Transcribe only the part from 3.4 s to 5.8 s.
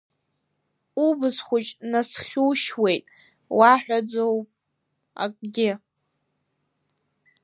уаҳәаӡом акгьы.